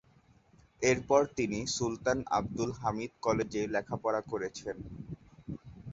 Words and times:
এরপর 0.81 1.21
তিনি 1.37 1.59
সুলতান 1.75 2.17
আবদুল 2.37 2.71
হামিদ 2.79 3.11
কলেজে 3.25 3.61
লেখাপড়া 3.73 4.21
করেছেন। 4.31 4.77